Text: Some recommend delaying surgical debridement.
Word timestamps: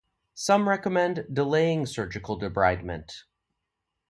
Some 0.33 0.67
recommend 0.67 1.27
delaying 1.31 1.85
surgical 1.85 2.39
debridement. 2.39 3.25